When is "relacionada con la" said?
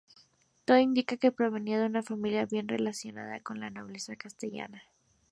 2.67-3.69